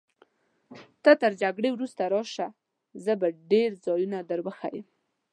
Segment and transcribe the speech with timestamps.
[1.03, 2.47] ته تر جګړې وروسته راشه،
[3.03, 4.85] زه به ډېر ځایونه در وښیم.